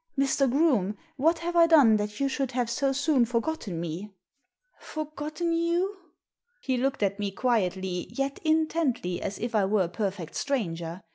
[0.19, 0.49] "Mr.
[0.49, 4.15] Groome, what have I done that you should have so soon forgotten me?""
[4.95, 5.95] Forgotten you?"
[6.63, 11.01] He looked at me quietly, yet intently, as if I were a perfect stranger.